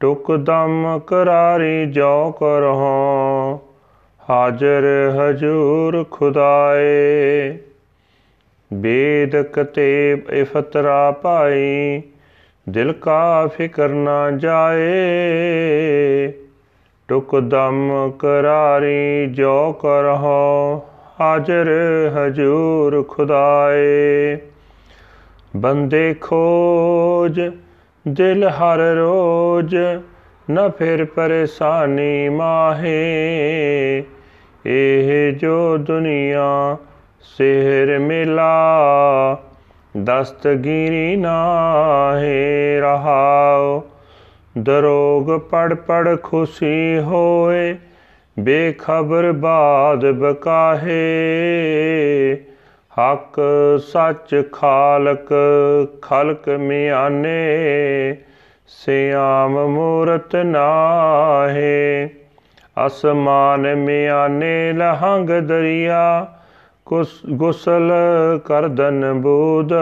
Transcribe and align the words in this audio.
ਟੁਕ 0.00 0.36
ਦਮ 0.36 1.00
ਕਰਾਰੀ 1.06 1.86
ਜੋ 1.86 2.30
ਕਰਹੁ 2.30 3.60
ਹਾਜ਼ਰ 4.30 4.84
ਹਜੂਰ 5.16 6.04
ਖੁਦਾਏ। 6.10 7.58
ਬੇਦ 8.72 9.42
ਕਤੇਬ 9.42 10.30
ਇਫਤਰਾ 10.30 11.10
ਭਾਈ 11.10 12.02
ਦਿਲ 12.68 12.92
ਕਾ 12.92 13.46
ਫਿਕਰ 13.46 13.88
ਨਾ 13.88 14.30
ਜਾਏ। 14.30 14.88
ਟੁਕ 17.08 17.40
ਦਮ 17.40 18.12
ਕਰਾਰੀ 18.18 19.26
ਜੋ 19.26 19.72
ਕਰਹੁ 19.72 20.82
ਹਾਜ਼ਰ 21.20 21.68
ਹਜੂਰ 22.16 23.02
ਖੁਦਾਏ। 23.02 24.38
ਬੰਦੇ 25.56 26.14
ਖੋਜ, 26.20 27.50
ਦਿਲ 28.08 28.48
ਹਰ 28.48 28.78
ਰੋਜ, 28.78 29.76
ਨ 30.50 30.70
ਫਿਰ 30.78 31.04
ਪਰੇਸ਼ਾਨੀ 31.04 32.28
ਮਾਹੇ। 32.28 34.04
ਇਹ 34.66 35.32
ਜੋ 35.32 35.76
ਦੁਨੀਆ 35.76 36.76
ਸਿਹਰ 37.22 37.98
ਮਿਲਾ, 37.98 38.56
ਦਸਤਗੀਰੀ 40.04 41.16
ਨਾਹੇ। 41.16 42.27
ਰਹਾਓ 42.27 42.27
ਦਰੋਗ 44.58 45.38
ਪੜ 45.40 45.74
ਪੜ 45.74 46.16
ਖੁਸ਼ੀ 46.22 46.98
ਹੋਏ, 46.98 47.76
ਬੇਖਬਰ 48.38 49.32
ਬਾਦ 49.32 50.06
ਬਕਾਹੇ। 50.10 50.98
ਹੱਕ 52.96 53.40
ਸੱਚ 53.92 54.42
ਖਾਲਕ, 54.52 55.34
ਖਲਕ 56.02 56.48
ਮਿਆਨੇ, 56.48 58.16
ਸਿਆਮ 58.66 59.66
ਮੂਰਤ 59.66 60.36
ਨਾਹੇ। 60.36 62.08
ਅਸਮਾਨ 62.86 63.74
ਮਿਆਨੇ 63.74 64.72
ਲਹੰਗ 64.72 65.30
ਦਰਿਆ 65.30 66.26
ਗੁਸਲ 67.28 67.92
ਕਰਦਨ 68.44 69.12
ਬੂਦ। 69.12 69.72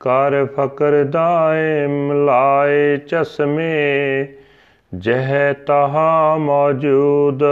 ਕਰ 0.00 0.46
ਫਕਰ 0.46 1.04
ਦਾਇਮ 1.04 2.24
ਲਾਏ 2.24 2.96
ਚਸ਼ਮੇ, 2.96 4.26
ਜਹ 4.94 5.52
ਤਹਾ 5.66 6.36
ਮੌਜੂਦ। 6.36 7.42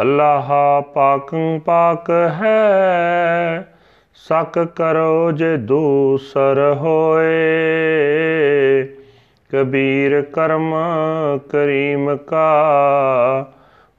ਅੱਲਾਹ 0.00 0.82
ਪਾਕੰ 0.82 1.60
ਪਾਕ 1.60 2.10
ਹੈ, 2.10 3.72
ਸਕ 4.14 4.64
ਕਰੋ 4.76 5.32
ਜੇ 5.32 5.56
ਦੂਸਰ 5.56 6.74
ਹੋਏ। 6.80 7.34
ਕਬੀਰ 9.52 10.22
ਕਰਮ 10.22 10.74
ਕਰੀਮ 11.50 12.16
ਕਾ, 12.16 13.52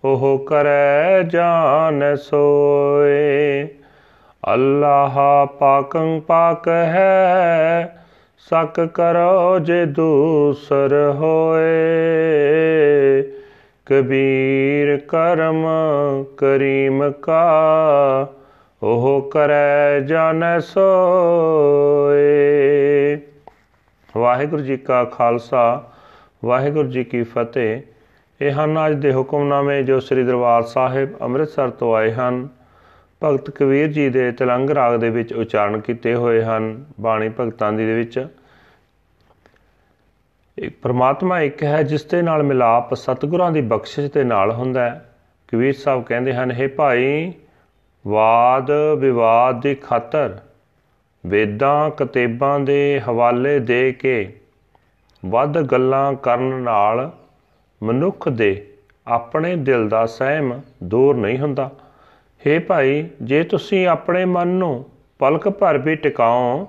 ਉਹ 0.03 0.45
ਕਰੈ 0.47 1.21
ਜਾਨ 1.21 2.15
ਸੋਏ। 2.15 3.67
ਅੱਲਾਹ 4.53 5.45
ਪਾਕੰ 5.45 6.21
ਪਾਕ 6.21 6.67
ਹੈ, 6.67 8.03
ਸਕ 8.37 8.85
ਕਰੋ 8.85 9.59
ਜੇ 9.59 9.85
ਦੂਸਰ 9.85 11.13
ਹੋਏ। 11.15 11.71
ਕਬੀਰ 13.85 14.97
ਕਰਮ 14.97 15.65
ਕਰੀਮ 16.37 17.11
ਕਾ, 17.11 18.27
ਉਹ 18.83 19.29
ਕਰੈ 19.33 19.99
ਜਾਣੈ 19.99 20.59
ਸੋਏ। 20.59 22.27
ਵਾਹਿਗੁਰੂ 24.17 24.63
ਜੀ 24.63 24.77
ਕਾ 24.77 25.03
ਖਾਲਸਾ, 25.03 25.83
ਵਾਹਿਗੁਰੂ 26.45 26.89
ਜੀ 26.89 27.03
ਕੀ 27.03 27.23
ਫਤਿਹ। 27.23 27.81
ਇਹ 28.41 28.51
ਹਨ 28.51 28.87
ਅੱਜ 28.87 28.93
ਦੇ 28.93 29.13
ਹੁਕਮਨਾਮੇ 29.13 29.83
ਜੋ 29.83 29.99
ਸ੍ਰੀ 29.99 30.23
ਦਰਬਾਰ 30.23 30.63
ਸਾਹਿਬ 30.63 31.09
ਅੰਮ੍ਰਿਤਸਰ 31.21 31.69
ਤੋਂ 31.69 31.95
ਆਏ 31.95 32.11
ਹਨ। 32.11 32.47
ਭਗਤ 33.23 33.49
ਕਬੀਰ 33.49 33.87
ਜੀ 33.87 34.09
ਦੇ 34.09 34.31
ਤਲੰਗ 34.31 34.69
ਰਾਗ 34.69 34.99
ਦੇ 34.99 35.09
ਵਿੱਚ 35.09 35.33
ਉਚਾਰਨ 35.33 35.79
ਕੀਤੇ 35.79 36.15
ਹੋਏ 36.15 36.43
ਹਨ, 36.43 36.85
ਬਾਣੀ 36.99 37.29
ਭਗਤਾਂ 37.29 37.71
ਦੀ 37.73 37.85
ਦੇ 37.85 37.93
ਵਿੱਚ। 37.93 38.27
ਇੱਕ 40.57 40.75
ਪ੍ਰਮਾਤਮਾ 40.81 41.39
ਇੱਕ 41.41 41.63
ਹੈ 41.63 41.83
ਜਿਸ 41.83 42.05
ਦੇ 42.05 42.21
ਨਾਲ 42.21 42.43
ਮਿਲਾਪ 42.43 42.93
ਸਤਿਗੁਰਾਂ 42.93 43.51
ਦੀ 43.51 43.61
ਬਖਸ਼ਿਸ਼ 43.61 44.11
ਦੇ 44.11 44.23
ਨਾਲ 44.23 44.51
ਹੁੰਦਾ 44.51 44.89
ਹੈ। 44.89 45.15
ਕਬੀਰ 45.47 45.73
ਸਾਹਿਬ 45.73 46.03
ਕਹਿੰਦੇ 46.03 46.33
ਹਨ 46.33 46.51
हे 46.51 46.69
ਭਾਈ, 46.75 47.33
ਵਾਦ 48.07 48.71
ਵਿਵਾਦ 48.97 49.61
ਦੀ 49.61 49.75
ਖਾਤਰ 49.75 50.39
ਵੇਦਾਂ 51.25 51.89
ਕਤੇਬਾਂ 51.89 52.59
ਦੇ 52.59 53.01
ਹਵਾਲੇ 53.09 53.59
ਦੇ 53.59 53.91
ਕੇ 53.91 54.39
ਵੱਧ 55.25 55.61
ਗੱਲਾਂ 55.61 56.13
ਕਰਨ 56.13 56.41
ਨਾਲ 56.41 57.11
ਮਨੁੱਖ 57.83 58.29
ਦੇ 58.29 58.73
ਆਪਣੇ 59.07 59.55
ਦਿਲ 59.55 59.89
ਦਾ 59.89 60.05
ਸਹਿਮ 60.05 60.61
ਦੂਰ 60.83 61.15
ਨਹੀਂ 61.15 61.39
ਹੁੰਦਾ। 61.39 61.69
हे 62.45 62.61
ਭਾਈ, 62.61 63.09
ਜੇ 63.21 63.43
ਤੁਸੀਂ 63.43 63.87
ਆਪਣੇ 63.87 64.25
ਮਨ 64.25 64.47
ਨੂੰ 64.47 64.85
ਪਲਕ 65.19 65.49
ਭਰ 65.49 65.77
ਵੀ 65.77 65.95
ਟਿਕਾਓ, 65.95 66.67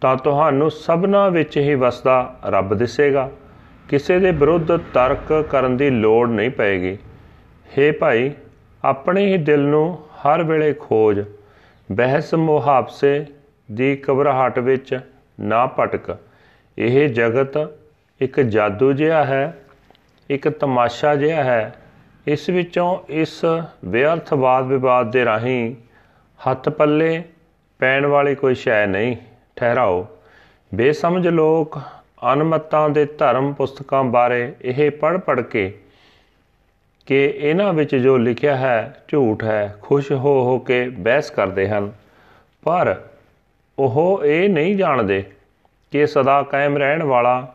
ਤਾਂ 0.00 0.16
ਤੁਹਾਨੂੰ 0.16 0.70
ਸਭਨਾ 0.70 1.28
ਵਿੱਚ 1.28 1.58
ਹੀ 1.58 1.74
ਵਸਦਾ 1.74 2.38
ਰੱਬ 2.46 2.74
ਦਿਸੇਗਾ। 2.74 3.30
ਕਿਸੇ 3.88 4.18
ਦੇ 4.18 4.30
ਵਿਰੁੱਧ 4.30 4.76
ਤਰਕ 4.76 5.46
ਕਰਨ 5.50 5.76
ਦੀ 5.76 5.90
ਲੋੜ 5.90 6.28
ਨਹੀਂ 6.28 6.50
ਪਏਗੀ। 6.50 6.98
हे 7.78 7.94
ਭਾਈ, 7.98 8.32
ਆਪਣੇ 8.84 9.26
ਹੀ 9.26 9.36
ਦਿਲ 9.36 9.60
ਨੂੰ 9.60 9.98
ਹਰ 10.20 10.42
ਵੇਲੇ 10.42 10.72
ਖੋਜ। 10.72 11.24
ਬਹਿਸ 11.92 12.34
ਮੁਹਾਬਸੇ 12.34 13.26
ਦੀ 13.72 13.96
ਕਬਰਹਟ 13.96 14.58
ਵਿੱਚ 14.58 15.00
ਨਾ 15.40 15.66
ਭਟਕ। 15.66 16.16
ਇਹ 16.78 17.08
ਜਗਤ 17.08 17.78
ਇੱਕ 18.20 18.40
ਜਾਦੂ 18.40 18.92
ਜਿਹਾ 18.92 19.24
ਹੈ, 19.24 19.64
ਇੱਕ 20.30 20.48
ਤਮਾਸ਼ਾ 20.48 21.14
ਜਿਹਾ 21.14 21.44
ਹੈ। 21.44 21.74
ਇਸ 22.26 22.48
ਵਿੱਚੋਂ 22.48 22.98
ਇਸ 23.08 23.44
ਵਿਅਰਥ 23.84 24.32
ਵਾਦ 24.32 24.66
ਵਿਵਾਦ 24.66 25.12
ਦੇ 25.12 25.24
ਰਾਹੀਂ 25.24 25.74
ਹੱਥ 26.50 26.68
ਪੱਲੇ 26.68 27.22
ਪੈਣ 27.78 28.06
ਵਾਲੀ 28.06 28.34
ਕੋਈ 28.34 28.54
ਸ਼ੈ 28.54 28.86
ਨਹੀਂ 28.86 29.16
ਠਹਿਰਾਓ। 29.56 30.06
ਬੇਸਮਝ 30.74 31.28
ਲੋਕ 31.28 31.78
ਅਨਮਤਾਂ 32.32 32.88
ਦੇ 32.88 33.04
ਧਰਮ 33.04 33.52
ਪੁਸਤਕਾਂ 33.52 34.04
ਬਾਰੇ 34.04 34.54
ਇਹ 34.62 34.90
ਪੜ 34.90 35.16
ਪੜ 35.16 35.40
ਕੇ 35.40 35.78
ਕਿ 37.06 37.34
ਇਹਨਾਂ 37.36 37.72
ਵਿੱਚ 37.72 37.96
ਜੋ 37.96 38.16
ਲਿਖਿਆ 38.16 38.56
ਹੈ, 38.56 39.02
ਝੂਠ 39.08 39.44
ਹੈ, 39.44 39.76
ਖੁਸ਼ 39.82 40.12
ਹੋ 40.12 40.44
ਹੋ 40.44 40.58
ਕੇ 40.58 40.88
ਬਹਿਸ 40.88 41.30
ਕਰਦੇ 41.30 41.68
ਹਨ। 41.68 41.92
ਪਰ 42.62 43.00
ਉਹ 43.78 44.22
ਇਹ 44.24 44.48
ਨਹੀਂ 44.48 44.76
ਜਾਣਦੇ 44.76 45.24
ਕਿ 45.90 46.06
ਸਦਾ 46.06 46.42
ਕਾਇਮ 46.42 46.76
ਰਹਿਣ 46.76 47.02
ਵਾਲਾ 47.02 47.54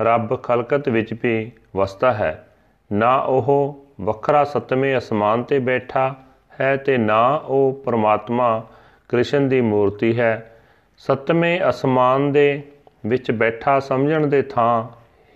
ਰੱਬ 0.00 0.42
ਖਲਕਤ 0.42 0.88
ਵਿੱਚ 0.88 1.14
ਵੀ 1.22 1.52
ਵਸਦਾ 1.76 2.12
ਹੈ। 2.12 2.48
ਨਾ 2.92 3.16
ਉਹ 3.16 3.83
ਵੱਖਰਾ 4.00 4.44
ਸਤਵੇਂ 4.44 4.98
ਅਸਮਾਨ 4.98 5.42
ਤੇ 5.42 5.58
ਬੈਠਾ 5.58 6.14
ਹੈ 6.60 6.76
ਤੇ 6.76 6.98
ਨਾ 6.98 7.34
ਉਹ 7.36 7.82
ਪ੍ਰਮਾਤਮਾ 7.84 8.66
ਕ੍ਰਿਸ਼ਨ 9.08 9.48
ਦੀ 9.48 9.60
ਮੂਰਤੀ 9.60 10.18
ਹੈ। 10.20 10.60
ਸਤਵੇਂ 10.98 11.60
ਅਸਮਾਨ 11.68 12.32
ਦੇ 12.32 12.62
ਵਿੱਚ 13.06 13.30
ਬੈਠਾ 13.30 13.80
ਸਮਝਣ 13.80 14.26
ਦੇ 14.26 14.42
ਥਾਂ 14.42 14.84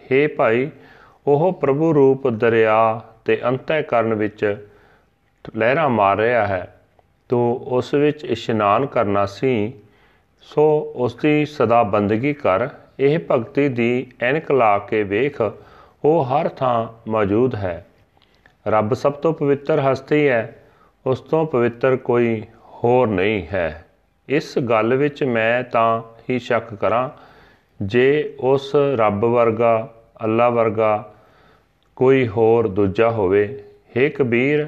हे 0.05 0.29
ਭਾਈ, 0.37 0.71
ਉਹ 1.27 1.53
ਪ੍ਰਭੂ 1.53 1.95
ਰੂਪ 1.95 2.29
ਦਰਿਆ 2.29 3.01
ਤੇ 3.25 3.41
ਅੰਤःਕਰਨ 3.45 4.15
ਵਿੱਚ 4.15 4.67
ਲਹਿਰਾਂ 5.57 5.89
ਮਾਰ 5.89 6.17
ਰਿਹਾ 6.17 6.47
ਹੈ। 6.47 6.81
ਤੋ 7.29 7.65
ਉਸ 7.67 7.95
ਵਿੱਚ 7.95 8.25
ਇਸ਼ਨਾਨ 8.25 8.87
ਕਰਨਾ 8.87 9.27
ਸੀ, 9.27 9.73
ਸੋ 10.41 10.93
ਉਸ 10.97 11.15
ਦੀ 11.15 11.47
ਸਦਾ 11.47 11.83
ਬੰਦਗੀ 11.83 12.33
ਕਰ। 12.33 12.69
ਇਹ 13.01 13.19
ਭਗਤੀ 13.31 13.69
ਦੀ 13.69 14.13
ਐਨਕ 14.21 14.53
ਲਾ 14.53 14.79
ਕੇ 14.79 15.03
ਵੇਖ, 15.03 15.41
ਉਹ 16.05 16.25
ਹਰ 16.25 16.49
ਥਾਂ 16.49 17.11
ਮੌਜੂਦ 17.11 17.55
ਹੈ। 17.55 17.87
ਰੱਬ 18.69 18.95
ਸਭ 18.95 19.13
ਤੋਂ 19.13 19.33
ਪਵਿੱਤਰ 19.33 19.81
ਹਸਤੀ 19.81 20.29
ਹੈ, 20.29 20.57
ਉਸ 21.07 21.21
ਤੋਂ 21.21 21.47
ਪਵਿੱਤਰ 21.47 21.97
ਕੋਈ 21.97 22.43
ਹੋਰ 22.67 23.09
ਨਹੀਂ 23.09 23.47
ਹੈ। 23.53 23.85
ਇਸ 24.29 24.59
ਗੱਲ 24.59 24.95
ਵਿੱਚ 24.95 25.25
ਮੈਂ 25.25 25.63
ਤਾਂ 25.63 26.03
ਹੀ 26.31 26.39
ਸ਼ੱਕ 26.39 26.75
ਕਰਾਂ, 26.75 27.09
ਜੇ 27.83 28.35
ਉਸ 28.41 28.73
ਰੱਬ 28.95 29.25
ਵਰਗਾ, 29.25 29.95
ਅੱਲਾ 30.25 30.49
ਵਰਗਾ 30.49 31.15
ਕੋਈ 31.97 32.29
ਹੋਰ 32.29 32.69
ਦੂਜਾ 32.69 33.11
ਹੋਵੇ। 33.11 33.65
हे 33.97 34.11
ਕਬੀਰ, 34.11 34.67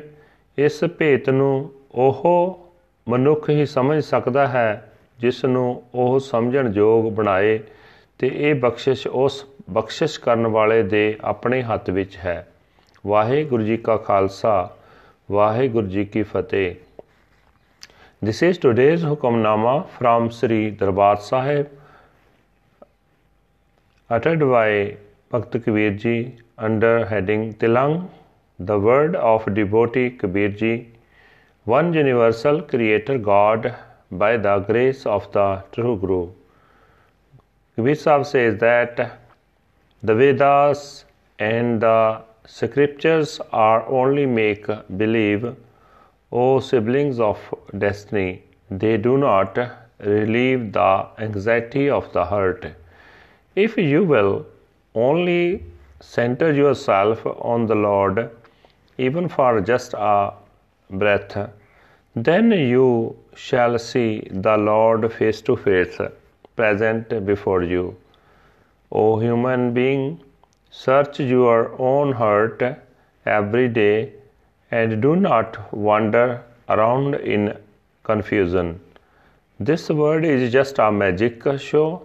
ਇਸ 0.58 0.84
ਭੇਤ 0.98 1.30
ਨੂੰ 1.30 1.70
ਉਹ 1.94 2.70
ਮਨੁੱਖ 3.08 3.50
ਹੀ 3.50 3.66
ਸਮਝ 3.66 4.02
ਸਕਦਾ 4.04 4.46
ਹੈ 4.46 4.92
ਜਿਸ 5.18 5.44
ਨੂੰ 5.44 5.82
ਉਹ 5.94 6.18
ਸਮਝਣ 6.18 6.72
ਯੋਗ 6.74 7.12
ਬਣਾਏ 7.12 7.58
ਤੇ 8.18 8.30
ਇਹ 8.34 8.54
ਬਖਸ਼ਿਸ਼ 8.54 9.06
ਉਸ 9.06 9.44
ਬਖਸ਼ਿਸ਼ 9.70 10.20
ਕਰਨ 10.20 10.46
ਵਾਲੇ 10.46 10.82
ਦੇ 10.82 11.16
ਆਪਣੇ 11.24 11.62
ਹੱਥ 11.62 11.90
ਵਿੱਚ 11.90 12.16
ਹੈ। 12.16 12.46
ਵਾਹਿਗੁਰੂ 13.06 13.62
ਜੀ 13.64 13.76
ਕਾ 13.76 13.96
ਖਾਲਸਾ 13.96 14.68
ਵਾਹਿਗੁਰੂ 15.30 15.86
ਜੀ 15.88 16.04
ਕੀ 16.04 16.22
ਫਤਿਹ 16.22 16.74
This 18.28 18.42
is 18.46 18.58
today's 18.62 19.04
Hukamnama 19.08 19.70
from 19.92 20.26
Sri 20.38 20.56
Darbar 20.80 21.12
Sahib 21.26 21.70
uttered 24.10 24.44
by 24.50 24.96
Bhakt 25.32 25.56
Kabir 25.66 25.94
Ji 26.02 26.12
under 26.58 27.06
heading 27.06 27.54
Tilang, 27.54 27.96
the 28.58 28.78
word 28.78 29.16
of 29.16 29.48
devotee 29.54 30.10
Kabir 30.10 30.50
Ji, 30.50 30.72
one 31.64 31.94
universal 31.94 32.60
creator 32.60 33.16
God 33.16 33.74
by 34.12 34.36
the 34.36 34.58
grace 34.68 35.06
of 35.06 35.32
the 35.32 35.48
true 35.72 35.96
Guru. 35.96 36.22
Kabir 37.78 37.94
Sahib 37.94 38.26
says 38.26 38.60
that 38.60 39.06
the 40.02 40.14
Vedas 40.14 41.06
and 41.38 41.80
the 41.80 41.98
scriptures 42.58 43.40
are 43.52 43.88
only 43.88 44.26
make 44.26 44.66
believe, 44.96 45.44
O 46.32 46.60
siblings 46.60 47.20
of 47.20 47.38
destiny, 47.78 48.42
they 48.70 48.96
do 48.96 49.16
not 49.18 49.58
relieve 49.98 50.72
the 50.72 51.06
anxiety 51.18 51.88
of 51.90 52.12
the 52.12 52.24
heart. 52.24 52.66
If 53.54 53.76
you 53.76 54.04
will 54.04 54.46
only 54.94 55.64
center 56.00 56.52
yourself 56.52 57.24
on 57.26 57.66
the 57.66 57.74
Lord, 57.74 58.30
even 58.98 59.28
for 59.28 59.60
just 59.60 59.94
a 59.94 60.32
breath, 60.90 61.36
then 62.14 62.50
you 62.50 63.16
shall 63.34 63.78
see 63.78 64.26
the 64.30 64.56
Lord 64.56 65.12
face 65.12 65.40
to 65.42 65.56
face, 65.56 65.98
present 66.56 67.24
before 67.26 67.62
you. 67.62 67.96
O 68.90 69.18
human 69.20 69.72
being, 69.72 70.20
search 70.70 71.18
your 71.20 71.74
own 71.80 72.12
heart 72.12 72.62
every 73.26 73.68
day 73.68 74.12
and 74.70 75.02
do 75.02 75.16
not 75.16 75.72
wander 75.74 76.42
around 76.68 77.14
in 77.16 77.56
confusion. 78.04 78.80
This 79.58 79.90
world 79.90 80.24
is 80.24 80.52
just 80.52 80.78
a 80.78 80.90
magic 80.90 81.42
show. 81.58 82.02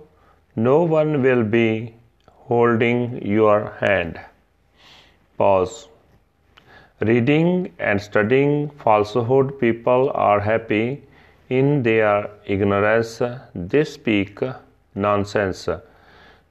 No 0.56 0.84
one 0.84 1.22
will 1.22 1.44
be 1.44 1.94
holding 2.28 3.26
your 3.26 3.74
hand. 3.80 4.20
Pause. 5.38 5.88
Reading 7.02 7.74
and 7.78 8.02
studying 8.02 8.70
falsehood, 8.70 9.60
people 9.60 10.12
are 10.14 10.40
happy 10.40 11.04
in 11.50 11.84
their 11.84 12.30
ignorance. 12.46 13.22
They 13.54 13.84
speak 13.84 14.40
nonsense. 14.96 15.70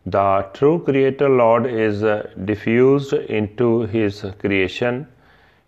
The 0.07 0.47
true 0.53 0.83
Creator 0.85 1.31
Lord 1.31 1.67
is 1.67 2.05
uh, 2.05 2.29
diffused 2.45 3.15
into 3.15 3.83
His 3.87 4.25
creation. 4.39 5.07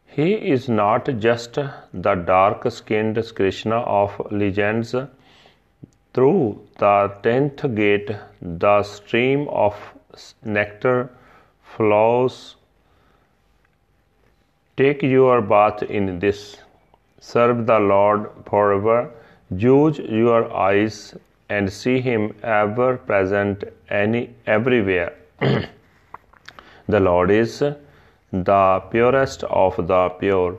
He 0.05 0.35
is 0.35 0.69
not 0.69 1.09
just 1.19 1.55
the 1.55 2.15
dark 2.15 2.71
skinned 2.71 3.19
Krishna 3.35 3.77
of 3.81 4.21
legends. 4.31 4.95
Through 6.13 6.61
the 6.79 7.15
tenth 7.23 7.75
gate, 7.75 8.11
the 8.43 8.83
stream 8.83 9.49
of 9.49 9.75
nectar 10.45 11.11
flows. 11.63 12.57
Take 14.77 15.03
your 15.03 15.41
bath 15.41 15.83
in 15.83 16.19
this. 16.19 16.59
Serve 17.21 17.67
the 17.67 17.79
Lord 17.79 18.31
forever. 18.45 19.11
Use 19.51 19.99
your 19.99 20.53
eyes 20.55 21.15
and 21.50 21.72
see 21.72 22.00
Him 22.00 22.34
ever 22.44 22.98
present 22.98 23.64
any 23.90 24.30
everywhere. 24.46 25.14
the 26.88 27.00
Lord 27.00 27.32
is 27.32 27.60
the 28.32 28.82
purest 28.92 29.44
of 29.44 29.76
the 29.88 30.10
pure. 30.20 30.58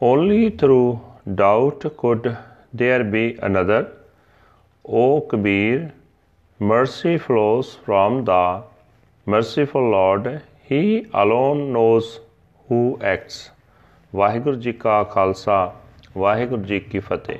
Only 0.00 0.50
through 0.50 1.00
doubt 1.34 1.84
could 1.96 2.36
there 2.72 3.04
be 3.04 3.38
another. 3.42 3.92
O 4.84 5.20
Kabir, 5.20 5.92
mercy 6.58 7.16
flows 7.18 7.78
from 7.84 8.24
the 8.24 8.62
merciful 9.26 9.90
Lord. 9.90 10.42
He 10.64 11.06
alone 11.12 11.72
knows 11.72 12.20
who 12.68 12.98
acts. 13.02 13.50
Waheguru 14.14 14.56
ji 14.60 14.72
ਕਾ 14.72 15.02
ਖਾਲਸਾ 15.04 15.56
ਵਾਹਿਗੁਰੂ 16.18 16.62
ਜੀ 16.62 16.78
ਕੀ 16.80 16.98
ਫਤਿਹ 16.98 17.38